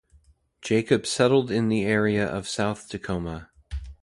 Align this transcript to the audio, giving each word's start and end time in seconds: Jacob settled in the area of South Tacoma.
Jacob 0.63 1.05
settled 1.05 1.51
in 1.51 1.69
the 1.69 1.83
area 1.85 2.25
of 2.25 2.47
South 2.49 2.89
Tacoma. 2.89 3.51